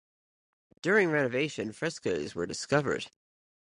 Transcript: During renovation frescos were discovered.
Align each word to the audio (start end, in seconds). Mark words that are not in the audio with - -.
During 0.81 1.11
renovation 1.11 1.71
frescos 1.73 2.33
were 2.33 2.47
discovered. 2.47 3.11